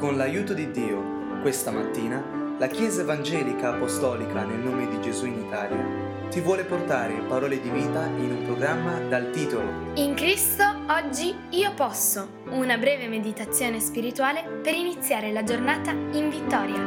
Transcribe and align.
Con 0.00 0.16
l'aiuto 0.16 0.54
di 0.54 0.70
Dio, 0.70 1.42
questa 1.42 1.70
mattina, 1.70 2.56
la 2.58 2.68
Chiesa 2.68 3.02
Evangelica 3.02 3.74
Apostolica 3.74 4.44
nel 4.44 4.60
nome 4.60 4.88
di 4.88 4.98
Gesù 5.02 5.26
in 5.26 5.44
Italia 5.44 6.28
ti 6.30 6.40
vuole 6.40 6.64
portare 6.64 7.22
parole 7.28 7.60
di 7.60 7.68
vita 7.68 8.06
in 8.06 8.30
un 8.30 8.44
programma 8.46 8.98
dal 8.98 9.30
titolo 9.30 9.92
In 9.96 10.14
Cristo 10.14 10.64
oggi 10.88 11.34
io 11.50 11.74
posso, 11.74 12.44
una 12.46 12.78
breve 12.78 13.08
meditazione 13.08 13.78
spirituale 13.78 14.60
per 14.62 14.72
iniziare 14.72 15.32
la 15.32 15.44
giornata 15.44 15.90
in 15.90 16.30
vittoria. 16.30 16.82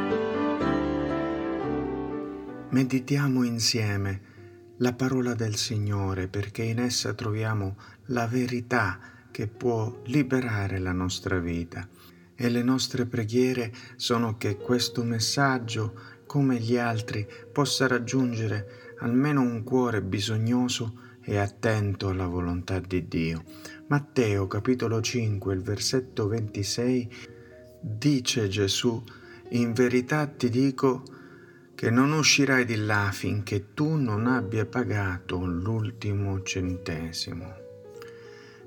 Meditiamo 2.70 3.44
insieme 3.44 4.20
la 4.78 4.92
parola 4.92 5.34
del 5.34 5.54
Signore 5.54 6.26
perché 6.26 6.64
in 6.64 6.80
essa 6.80 7.14
troviamo 7.14 7.76
la 8.06 8.26
verità 8.26 8.98
che 9.30 9.46
può 9.46 10.00
liberare 10.06 10.80
la 10.80 10.92
nostra 10.92 11.38
vita 11.38 11.88
e 12.36 12.48
le 12.48 12.62
nostre 12.62 13.06
preghiere 13.06 13.72
sono 13.96 14.36
che 14.36 14.56
questo 14.56 15.02
messaggio, 15.04 15.94
come 16.26 16.58
gli 16.58 16.76
altri, 16.76 17.26
possa 17.52 17.86
raggiungere 17.86 18.94
almeno 18.98 19.42
un 19.42 19.62
cuore 19.62 20.02
bisognoso 20.02 21.00
e 21.22 21.38
attento 21.38 22.08
alla 22.08 22.26
volontà 22.26 22.80
di 22.80 23.08
Dio. 23.08 23.42
Matteo 23.86 24.46
capitolo 24.46 25.00
5, 25.00 25.54
il 25.54 25.62
versetto 25.62 26.26
26 26.28 27.12
dice 27.80 28.48
Gesù, 28.48 29.02
in 29.50 29.72
verità 29.72 30.26
ti 30.26 30.48
dico 30.48 31.02
che 31.74 31.90
non 31.90 32.12
uscirai 32.12 32.64
di 32.64 32.76
là 32.76 33.10
finché 33.12 33.74
tu 33.74 33.94
non 33.96 34.26
abbia 34.26 34.64
pagato 34.64 35.44
l'ultimo 35.44 36.42
centesimo. 36.42 37.62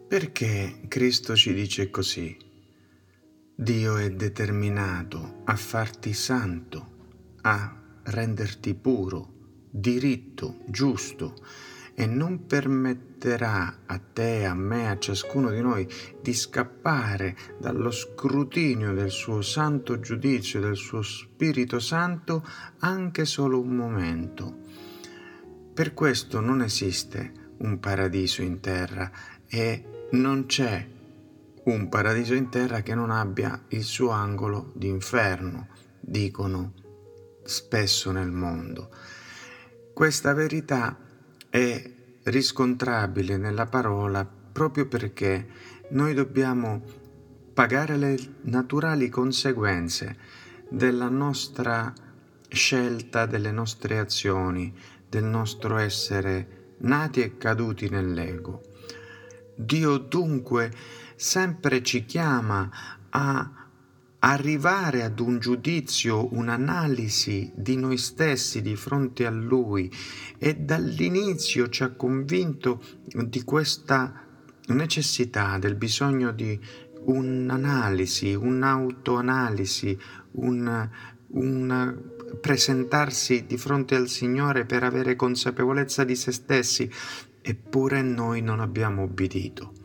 Perché 0.08 0.82
Cristo 0.88 1.36
ci 1.36 1.54
dice 1.54 1.90
così? 1.90 2.47
Dio 3.60 3.98
è 3.98 4.12
determinato 4.12 5.42
a 5.46 5.56
farti 5.56 6.14
santo, 6.14 6.92
a 7.42 7.76
renderti 8.04 8.76
puro, 8.76 9.32
diritto, 9.72 10.60
giusto 10.68 11.34
e 11.96 12.06
non 12.06 12.46
permetterà 12.46 13.80
a 13.88 13.98
te, 13.98 14.46
a 14.46 14.54
me, 14.54 14.92
a 14.92 15.00
ciascuno 15.00 15.50
di 15.50 15.60
noi 15.62 15.90
di 16.22 16.36
scappare 16.36 17.36
dallo 17.58 17.90
scrutinio 17.90 18.94
del 18.94 19.10
suo 19.10 19.42
santo 19.42 20.00
giudizio, 20.00 20.60
del 20.60 20.76
suo 20.76 21.02
Spirito 21.02 21.80
Santo, 21.80 22.48
anche 22.82 23.26
solo 23.26 23.60
un 23.60 23.76
momento. 23.76 24.56
Per 25.74 25.96
questo 25.96 26.42
non 26.42 26.62
esiste 26.62 27.56
un 27.58 27.80
paradiso 27.80 28.44
in 28.44 28.60
terra 28.60 29.12
e 29.48 30.08
non 30.12 30.46
c'è 30.46 30.96
un 31.68 31.90
paradiso 31.90 32.34
in 32.34 32.50
terra 32.50 32.82
che 32.82 32.96
non 32.96 33.12
abbia 33.12 33.66
il 33.70 33.84
suo 33.84 34.10
angolo 34.12 34.72
d'inferno, 34.76 35.68
dicono 36.00 36.74
spesso 37.44 38.12
nel 38.12 38.32
mondo. 38.32 38.90
Questa 39.94 40.34
verità 40.34 40.98
è 41.50 41.92
riscontrabile 42.24 43.38
nella 43.38 43.66
parola 43.66 44.26
proprio 44.26 44.88
perché 44.88 45.48
noi 45.90 46.14
dobbiamo 46.14 46.82
pagare 47.54 47.98
le 47.98 48.18
naturali 48.42 49.10
conseguenze 49.10 50.18
della 50.70 51.10
nostra 51.10 51.94
scelta, 52.48 53.26
delle 53.26 53.52
nostre 53.52 54.00
azioni, 54.00 54.74
del 55.10 55.26
nostro 55.26 55.78
essere 55.78 56.76
nati 56.80 57.22
e 57.22 57.38
caduti 57.38 57.90
nell'ego. 57.90 58.62
Dio 59.56 59.98
dunque 59.98 60.72
sempre 61.18 61.82
ci 61.82 62.06
chiama 62.06 62.70
a 63.10 63.52
arrivare 64.20 65.04
ad 65.04 65.20
un 65.20 65.40
giudizio, 65.40 66.34
un'analisi 66.34 67.52
di 67.56 67.76
noi 67.76 67.98
stessi 67.98 68.62
di 68.62 68.76
fronte 68.76 69.26
a 69.26 69.32
Lui 69.32 69.92
e 70.38 70.56
dall'inizio 70.56 71.70
ci 71.70 71.84
ha 71.84 71.90
convinto 71.90 72.82
di 73.04 73.44
questa 73.44 74.26
necessità, 74.68 75.58
del 75.58 75.76
bisogno 75.76 76.32
di 76.32 76.60
un'analisi, 77.06 78.34
un'autoanalisi, 78.34 79.98
un, 80.34 80.90
un 81.28 82.02
presentarsi 82.40 83.46
di 83.46 83.58
fronte 83.58 83.96
al 83.96 84.08
Signore 84.08 84.66
per 84.66 84.84
avere 84.84 85.16
consapevolezza 85.16 86.04
di 86.04 86.16
se 86.16 86.32
stessi, 86.32 86.90
eppure 87.42 88.02
noi 88.02 88.42
non 88.42 88.60
abbiamo 88.60 89.04
obbedito. 89.04 89.77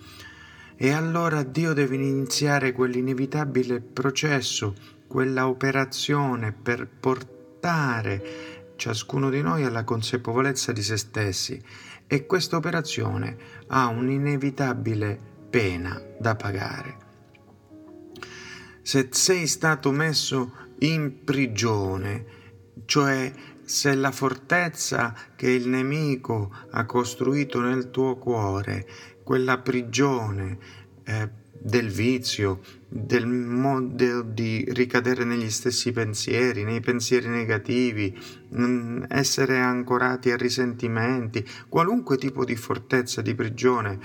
E 0.82 0.90
allora 0.90 1.44
Dio 1.44 1.74
deve 1.74 1.94
iniziare 1.94 2.72
quell'inevitabile 2.72 3.80
processo, 3.80 4.74
quella 5.06 5.46
operazione 5.46 6.50
per 6.50 6.88
portare 6.88 8.72
ciascuno 8.74 9.30
di 9.30 9.42
noi 9.42 9.62
alla 9.62 9.84
consapevolezza 9.84 10.72
di 10.72 10.82
se 10.82 10.96
stessi 10.96 11.62
e 12.04 12.26
questa 12.26 12.56
operazione 12.56 13.36
ha 13.68 13.86
un'inevitabile 13.86 15.20
pena 15.48 16.02
da 16.18 16.34
pagare. 16.34 16.96
Se 18.82 19.06
sei 19.12 19.46
stato 19.46 19.92
messo 19.92 20.52
in 20.80 21.22
prigione, 21.22 22.24
cioè 22.86 23.32
se 23.64 23.94
la 23.94 24.10
fortezza 24.10 25.14
che 25.36 25.48
il 25.48 25.68
nemico 25.68 26.52
ha 26.72 26.84
costruito 26.84 27.60
nel 27.60 27.90
tuo 27.90 28.16
cuore 28.18 28.84
quella 29.32 29.56
prigione 29.56 30.58
eh, 31.04 31.26
del 31.58 31.88
vizio, 31.88 32.60
del 32.86 33.26
modo 33.26 34.20
di 34.20 34.62
ricadere 34.68 35.24
negli 35.24 35.48
stessi 35.48 35.90
pensieri, 35.90 36.64
nei 36.64 36.80
pensieri 36.80 37.28
negativi, 37.28 38.14
essere 39.08 39.58
ancorati 39.58 40.30
a 40.30 40.36
risentimenti, 40.36 41.48
qualunque 41.70 42.18
tipo 42.18 42.44
di 42.44 42.56
fortezza, 42.56 43.22
di 43.22 43.34
prigione 43.34 43.98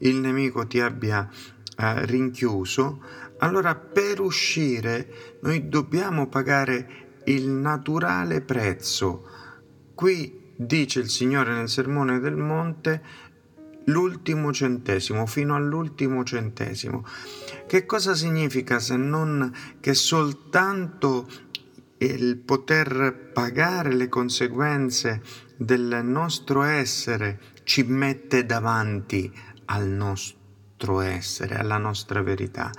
il 0.00 0.16
nemico 0.16 0.66
ti 0.66 0.80
abbia 0.80 1.30
eh, 1.78 2.04
rinchiuso, 2.04 3.02
allora 3.38 3.74
per 3.74 4.20
uscire 4.20 5.38
noi 5.40 5.66
dobbiamo 5.66 6.28
pagare 6.28 7.22
il 7.24 7.48
naturale 7.48 8.42
prezzo. 8.42 9.26
Qui 9.94 10.52
dice 10.54 11.00
il 11.00 11.08
Signore 11.08 11.54
nel 11.54 11.70
Sermone 11.70 12.20
del 12.20 12.36
Monte, 12.36 13.32
l'ultimo 13.86 14.52
centesimo, 14.52 15.26
fino 15.26 15.54
all'ultimo 15.54 16.24
centesimo. 16.24 17.04
Che 17.66 17.86
cosa 17.86 18.14
significa 18.14 18.78
se 18.78 18.96
non 18.96 19.52
che 19.80 19.94
soltanto 19.94 21.28
il 21.98 22.36
poter 22.36 23.30
pagare 23.32 23.94
le 23.94 24.08
conseguenze 24.08 25.22
del 25.56 26.00
nostro 26.02 26.62
essere 26.62 27.40
ci 27.62 27.82
mette 27.82 28.44
davanti 28.44 29.32
al 29.66 29.86
nostro 29.86 31.00
essere, 31.00 31.56
alla 31.56 31.78
nostra 31.78 32.22
verità. 32.22 32.70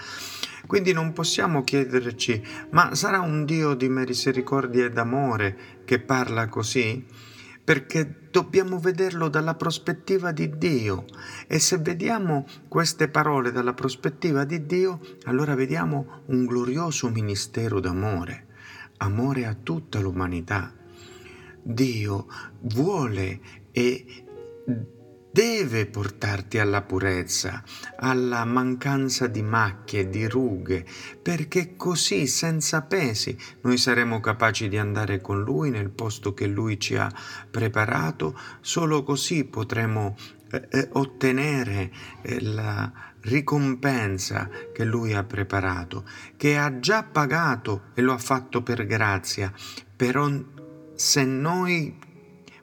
Quindi 0.67 0.93
non 0.93 1.13
possiamo 1.13 1.63
chiederci, 1.63 2.43
ma 2.71 2.93
sarà 2.95 3.21
un 3.21 3.45
Dio 3.45 3.75
di 3.75 3.87
misericordia 3.87 4.85
ed 4.85 4.97
amore 4.97 5.57
che 5.85 5.99
parla 5.99 6.47
così? 6.47 7.05
Perché 7.65 8.27
dobbiamo 8.29 8.77
vederlo 8.77 9.27
dalla 9.27 9.55
prospettiva 9.55 10.31
di 10.31 10.55
Dio 10.55 11.05
e 11.47 11.57
se 11.57 11.77
vediamo 11.79 12.45
queste 12.67 13.09
parole 13.09 13.51
dalla 13.51 13.73
prospettiva 13.73 14.45
di 14.45 14.67
Dio, 14.67 14.99
allora 15.23 15.55
vediamo 15.55 16.21
un 16.27 16.45
glorioso 16.45 17.09
ministero 17.09 17.79
d'amore, 17.79 18.45
amore 18.97 19.47
a 19.47 19.55
tutta 19.55 19.99
l'umanità. 19.99 20.73
Dio 21.63 22.27
vuole 22.61 23.39
e 23.71 24.25
deve 25.35 25.85
portarti 25.85 26.59
alla 26.59 26.81
purezza, 26.81 27.61
alla 27.97 28.45
mancanza 28.45 29.27
di 29.27 29.41
macchie, 29.41 30.07
di 30.07 30.29
rughe, 30.29 30.85
perché 31.21 31.75
così, 31.75 32.25
senza 32.25 32.83
pesi, 32.83 33.37
noi 33.63 33.77
saremo 33.77 34.21
capaci 34.21 34.69
di 34.69 34.77
andare 34.77 35.19
con 35.19 35.43
Lui 35.43 35.71
nel 35.71 35.89
posto 35.89 36.33
che 36.33 36.47
Lui 36.47 36.79
ci 36.79 36.95
ha 36.95 37.11
preparato, 37.51 38.39
solo 38.61 39.03
così 39.03 39.43
potremo 39.43 40.15
eh, 40.51 40.67
eh 40.71 40.89
ottenere 40.93 41.91
eh, 42.21 42.41
la 42.41 42.89
ricompensa 43.23 44.49
che 44.71 44.85
Lui 44.85 45.13
ha 45.13 45.25
preparato, 45.25 46.05
che 46.37 46.57
ha 46.57 46.79
già 46.79 47.03
pagato 47.03 47.87
e 47.93 48.01
lo 48.01 48.13
ha 48.13 48.17
fatto 48.17 48.63
per 48.63 48.85
grazia, 48.85 49.51
però 49.97 50.31
se 50.93 51.25
noi 51.25 52.04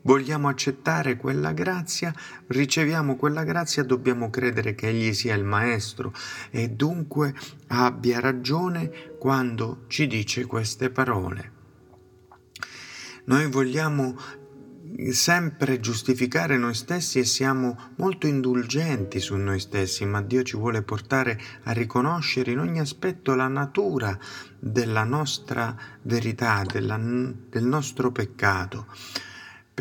vogliamo 0.02 0.48
accettare 0.48 1.16
quella 1.16 1.52
grazia, 1.52 2.14
riceviamo 2.48 3.16
quella 3.16 3.44
grazia, 3.44 3.82
dobbiamo 3.82 4.30
credere 4.30 4.74
che 4.74 4.88
Egli 4.88 5.12
sia 5.12 5.34
il 5.34 5.44
Maestro 5.44 6.12
e 6.50 6.68
dunque 6.68 7.34
abbia 7.68 8.20
ragione 8.20 9.14
quando 9.18 9.84
ci 9.88 10.06
dice 10.06 10.46
queste 10.46 10.90
parole. 10.90 11.60
Noi 13.24 13.46
vogliamo 13.46 14.16
sempre 15.10 15.80
giustificare 15.80 16.58
noi 16.58 16.74
stessi 16.74 17.18
e 17.18 17.24
siamo 17.24 17.92
molto 17.96 18.26
indulgenti 18.26 19.20
su 19.20 19.36
noi 19.36 19.58
stessi, 19.58 20.04
ma 20.04 20.20
Dio 20.20 20.42
ci 20.42 20.56
vuole 20.56 20.82
portare 20.82 21.40
a 21.62 21.72
riconoscere 21.72 22.50
in 22.50 22.58
ogni 22.58 22.80
aspetto 22.80 23.34
la 23.34 23.48
natura 23.48 24.18
della 24.58 25.04
nostra 25.04 25.74
verità, 26.02 26.62
della, 26.64 26.98
del 26.98 27.64
nostro 27.64 28.10
peccato. 28.10 28.86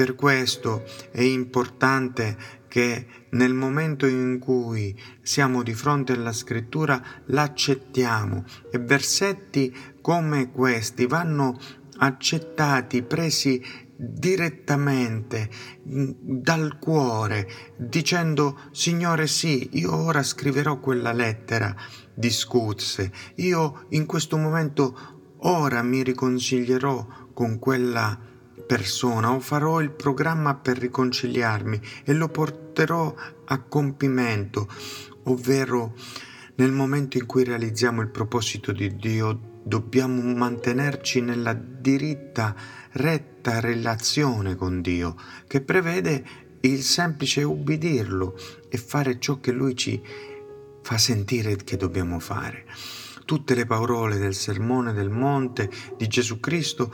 Per 0.02 0.16
questo 0.16 0.84
è 1.12 1.22
importante 1.22 2.36
che 2.68 3.06
nel 3.34 3.54
momento 3.54 4.08
in 4.08 4.40
cui 4.40 5.00
siamo 5.22 5.62
di 5.62 5.76
fronte 5.76 6.14
alla 6.14 6.34
scrittura 6.34 7.00
l'accettiamo. 7.26 8.44
E 8.72 8.80
versetti 8.80 9.72
come 10.02 10.50
questi 10.50 11.06
vanno 11.06 11.56
accettati, 11.98 13.04
presi 13.04 13.64
direttamente 13.96 15.48
mm, 15.88 16.10
dal 16.18 16.80
cuore, 16.80 17.48
dicendo 17.78 18.60
Signore 18.72 19.28
sì, 19.28 19.70
io 19.74 19.96
ora 19.96 20.24
scriverò 20.24 20.80
quella 20.80 21.12
lettera 21.12 21.76
di 22.12 22.32
scuzze, 22.32 23.12
io 23.36 23.86
in 23.90 24.08
questo 24.08 24.38
momento 24.38 25.36
ora 25.42 25.84
mi 25.84 26.02
riconcilierò 26.02 27.30
con 27.36 27.60
quella 27.60 28.30
persona 28.66 29.32
o 29.32 29.40
farò 29.40 29.82
il 29.82 29.92
programma 29.92 30.56
per 30.56 30.78
riconciliarmi 30.78 31.80
e 32.04 32.14
lo 32.14 32.30
porterò 32.30 33.14
a 33.46 33.60
compimento, 33.62 34.68
ovvero 35.24 35.94
nel 36.56 36.72
momento 36.72 37.18
in 37.18 37.26
cui 37.26 37.44
realizziamo 37.44 38.02
il 38.02 38.10
proposito 38.10 38.72
di 38.72 38.96
Dio 38.96 39.50
dobbiamo 39.64 40.22
mantenerci 40.36 41.22
nella 41.22 41.54
diritta, 41.54 42.56
retta 42.92 43.60
relazione 43.60 44.56
con 44.56 44.82
Dio, 44.82 45.16
che 45.48 45.62
prevede 45.62 46.24
il 46.62 46.84
semplice 46.84 47.44
ubbidirlo 47.44 48.38
e 48.70 48.78
fare 48.78 49.20
ciò 49.20 49.40
che 49.40 49.52
Lui 49.52 49.76
ci 49.76 50.02
fa 50.82 50.98
sentire 50.98 51.56
che 51.56 51.78
dobbiamo 51.78 52.20
fare. 52.20 52.66
Tutte 53.26 53.56
le 53.56 53.66
parole 53.66 54.18
del 54.18 54.36
sermone 54.36 54.94
del 54.94 55.10
monte 55.10 55.70
di 55.96 56.08
Gesù 56.08 56.40
Cristo 56.40 56.94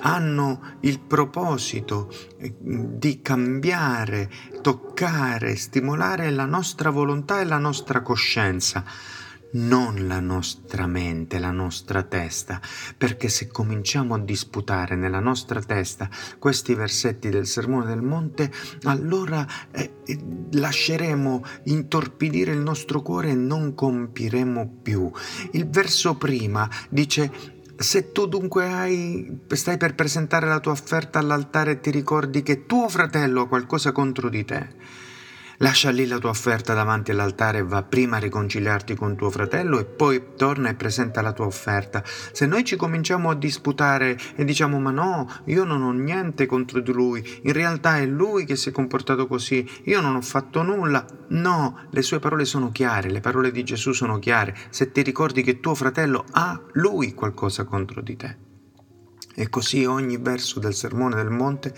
hanno 0.00 0.76
il 0.80 1.00
proposito 1.00 2.12
eh, 2.38 2.54
di 2.60 3.20
cambiare, 3.22 4.30
toccare, 4.60 5.56
stimolare 5.56 6.30
la 6.30 6.46
nostra 6.46 6.90
volontà 6.90 7.40
e 7.40 7.44
la 7.44 7.58
nostra 7.58 8.02
coscienza 8.02 8.84
non 9.50 10.06
la 10.06 10.20
nostra 10.20 10.86
mente, 10.86 11.38
la 11.38 11.50
nostra 11.50 12.02
testa, 12.02 12.60
perché 12.96 13.28
se 13.28 13.46
cominciamo 13.46 14.14
a 14.14 14.18
disputare 14.18 14.94
nella 14.94 15.20
nostra 15.20 15.60
testa 15.62 16.10
questi 16.38 16.74
versetti 16.74 17.30
del 17.30 17.46
Sermone 17.46 17.86
del 17.86 18.02
Monte, 18.02 18.52
allora 18.82 19.46
eh, 19.70 19.90
lasceremo 20.52 21.42
intorpidire 21.64 22.52
il 22.52 22.58
nostro 22.58 23.00
cuore 23.00 23.30
e 23.30 23.34
non 23.34 23.74
compiremo 23.74 24.80
più. 24.82 25.10
Il 25.52 25.68
verso 25.68 26.16
prima 26.16 26.68
dice 26.90 27.56
se 27.78 28.10
tu 28.10 28.26
dunque 28.26 28.64
hai, 28.64 29.38
stai 29.50 29.76
per 29.76 29.94
presentare 29.94 30.48
la 30.48 30.58
tua 30.58 30.72
offerta 30.72 31.20
all'altare 31.20 31.72
e 31.72 31.80
ti 31.80 31.92
ricordi 31.92 32.42
che 32.42 32.66
tuo 32.66 32.88
fratello 32.88 33.42
ha 33.42 33.48
qualcosa 33.48 33.92
contro 33.92 34.28
di 34.28 34.44
te, 34.44 34.68
Lascia 35.60 35.90
lì 35.90 36.06
la 36.06 36.18
tua 36.18 36.30
offerta 36.30 36.72
davanti 36.72 37.10
all'altare 37.10 37.58
e 37.58 37.64
va 37.64 37.82
prima 37.82 38.16
a 38.16 38.20
riconciliarti 38.20 38.94
con 38.94 39.16
tuo 39.16 39.28
fratello 39.28 39.80
e 39.80 39.84
poi 39.86 40.34
torna 40.36 40.68
e 40.68 40.74
presenta 40.74 41.20
la 41.20 41.32
tua 41.32 41.46
offerta. 41.46 42.04
Se 42.04 42.46
noi 42.46 42.62
ci 42.64 42.76
cominciamo 42.76 43.28
a 43.28 43.34
disputare 43.34 44.16
e 44.36 44.44
diciamo 44.44 44.78
ma 44.78 44.92
no, 44.92 45.28
io 45.46 45.64
non 45.64 45.82
ho 45.82 45.90
niente 45.90 46.46
contro 46.46 46.78
di 46.78 46.92
lui, 46.92 47.40
in 47.42 47.52
realtà 47.52 47.98
è 47.98 48.06
lui 48.06 48.44
che 48.44 48.54
si 48.54 48.68
è 48.68 48.72
comportato 48.72 49.26
così, 49.26 49.68
io 49.84 50.00
non 50.00 50.14
ho 50.14 50.22
fatto 50.22 50.62
nulla. 50.62 51.04
No, 51.30 51.86
le 51.90 52.02
sue 52.02 52.20
parole 52.20 52.44
sono 52.44 52.70
chiare, 52.70 53.10
le 53.10 53.20
parole 53.20 53.50
di 53.50 53.64
Gesù 53.64 53.90
sono 53.90 54.20
chiare. 54.20 54.56
Se 54.70 54.92
ti 54.92 55.02
ricordi 55.02 55.42
che 55.42 55.58
tuo 55.58 55.74
fratello 55.74 56.24
ha 56.30 56.60
lui 56.74 57.14
qualcosa 57.14 57.64
contro 57.64 58.00
di 58.00 58.16
te. 58.16 58.47
E 59.40 59.48
così 59.50 59.84
ogni 59.84 60.16
verso 60.16 60.58
del 60.58 60.74
Sermone 60.74 61.14
del 61.14 61.30
Monte 61.30 61.72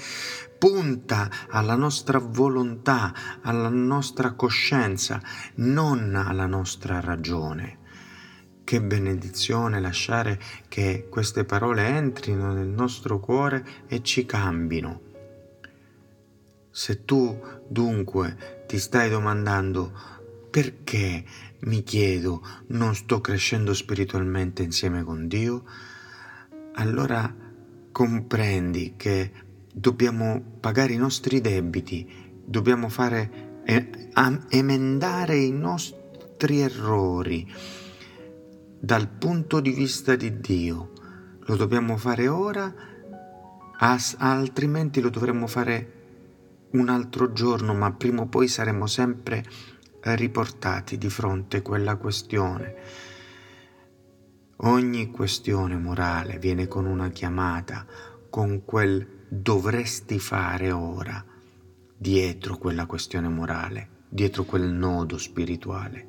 punta 0.58 1.28
alla 1.50 1.76
nostra 1.76 2.18
volontà, 2.18 3.12
alla 3.42 3.68
nostra 3.68 4.32
coscienza, 4.32 5.20
non 5.56 6.14
alla 6.14 6.46
nostra 6.46 7.00
ragione. 7.00 7.80
Che 8.64 8.80
benedizione 8.80 9.78
lasciare 9.78 10.40
che 10.68 11.06
queste 11.10 11.44
parole 11.44 11.86
entrino 11.86 12.50
nel 12.54 12.68
nostro 12.68 13.20
cuore 13.20 13.62
e 13.88 14.02
ci 14.02 14.24
cambino. 14.24 15.02
Se 16.70 17.04
tu 17.04 17.38
dunque 17.68 18.64
ti 18.66 18.78
stai 18.78 19.10
domandando 19.10 19.92
perché 20.48 21.24
mi 21.64 21.82
chiedo 21.82 22.42
non 22.68 22.94
sto 22.94 23.20
crescendo 23.20 23.74
spiritualmente 23.74 24.62
insieme 24.62 25.02
con 25.02 25.28
Dio, 25.28 25.64
allora 26.76 27.48
comprendi 27.92 28.94
che 28.96 29.30
dobbiamo 29.72 30.42
pagare 30.60 30.92
i 30.92 30.96
nostri 30.96 31.40
debiti, 31.40 32.06
dobbiamo 32.44 32.88
fare, 32.88 33.62
eh, 33.64 33.90
emendare 34.48 35.36
i 35.36 35.52
nostri 35.52 36.60
errori 36.60 37.46
dal 38.78 39.08
punto 39.08 39.60
di 39.60 39.70
vista 39.70 40.16
di 40.16 40.40
Dio. 40.40 40.92
Lo 41.40 41.56
dobbiamo 41.56 41.96
fare 41.96 42.28
ora, 42.28 42.72
altrimenti 44.18 45.00
lo 45.00 45.10
dovremmo 45.10 45.46
fare 45.46 45.98
un 46.72 46.88
altro 46.88 47.32
giorno, 47.32 47.74
ma 47.74 47.92
prima 47.92 48.22
o 48.22 48.26
poi 48.26 48.48
saremo 48.48 48.86
sempre 48.86 49.44
riportati 50.02 50.96
di 50.96 51.10
fronte 51.10 51.58
a 51.58 51.62
quella 51.62 51.96
questione. 51.96 52.74
Ogni 54.62 55.10
questione 55.10 55.74
morale 55.74 56.38
viene 56.38 56.68
con 56.68 56.84
una 56.84 57.08
chiamata, 57.08 57.86
con 58.28 58.66
quel 58.66 59.24
dovresti 59.26 60.18
fare 60.18 60.70
ora, 60.70 61.24
dietro 61.96 62.58
quella 62.58 62.84
questione 62.84 63.28
morale, 63.28 63.88
dietro 64.06 64.44
quel 64.44 64.70
nodo 64.70 65.16
spirituale. 65.16 66.06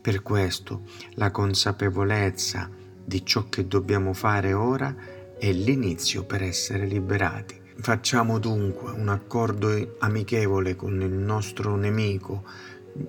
Per 0.00 0.22
questo 0.22 0.82
la 1.14 1.30
consapevolezza 1.30 2.68
di 3.04 3.24
ciò 3.24 3.48
che 3.48 3.68
dobbiamo 3.68 4.12
fare 4.12 4.54
ora 4.54 4.92
è 5.38 5.52
l'inizio 5.52 6.24
per 6.24 6.42
essere 6.42 6.84
liberati. 6.84 7.60
Facciamo 7.76 8.40
dunque 8.40 8.90
un 8.90 9.08
accordo 9.08 9.94
amichevole 10.00 10.74
con 10.74 11.00
il 11.00 11.12
nostro 11.12 11.76
nemico 11.76 12.42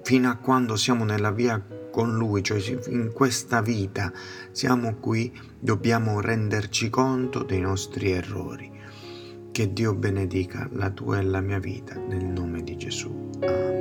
fino 0.03 0.29
a 0.29 0.35
quando 0.35 0.75
siamo 0.75 1.03
nella 1.03 1.31
via 1.31 1.63
con 1.91 2.15
Lui, 2.15 2.43
cioè 2.43 2.59
in 2.87 3.11
questa 3.13 3.61
vita 3.61 4.11
siamo 4.51 4.95
qui, 4.95 5.31
dobbiamo 5.59 6.21
renderci 6.21 6.89
conto 6.89 7.43
dei 7.43 7.59
nostri 7.59 8.11
errori. 8.11 8.71
Che 9.51 9.73
Dio 9.73 9.95
benedica 9.95 10.69
la 10.73 10.89
tua 10.89 11.19
e 11.19 11.23
la 11.23 11.41
mia 11.41 11.59
vita 11.59 11.95
nel 11.95 12.23
nome 12.23 12.63
di 12.63 12.77
Gesù. 12.77 13.29
Amen. 13.41 13.79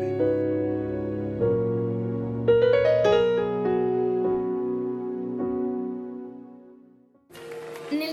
Nel 7.91 8.13